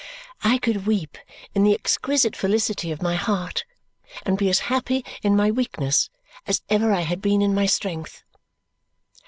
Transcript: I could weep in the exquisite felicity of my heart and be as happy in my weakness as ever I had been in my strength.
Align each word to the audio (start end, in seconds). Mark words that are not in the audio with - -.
I 0.43 0.57
could 0.57 0.87
weep 0.87 1.15
in 1.53 1.63
the 1.63 1.75
exquisite 1.75 2.35
felicity 2.35 2.91
of 2.91 3.03
my 3.03 3.13
heart 3.15 3.65
and 4.25 4.35
be 4.35 4.49
as 4.49 4.61
happy 4.61 5.05
in 5.21 5.35
my 5.35 5.51
weakness 5.51 6.09
as 6.47 6.63
ever 6.69 6.91
I 6.91 7.01
had 7.01 7.21
been 7.21 7.43
in 7.43 7.53
my 7.53 7.67
strength. 7.67 8.23